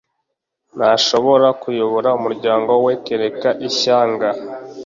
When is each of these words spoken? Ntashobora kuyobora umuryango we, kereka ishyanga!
Ntashobora 0.77 1.47
kuyobora 1.61 2.09
umuryango 2.17 2.71
we, 2.85 2.93
kereka 3.05 3.49
ishyanga! 3.69 4.29